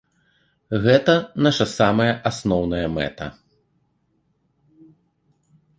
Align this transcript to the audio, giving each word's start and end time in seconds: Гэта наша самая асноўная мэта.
Гэта 0.85 1.13
наша 1.47 1.65
самая 1.77 2.09
асноўная 2.31 2.83
мэта. 2.97 3.25